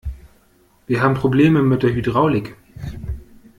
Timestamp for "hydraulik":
1.93-2.57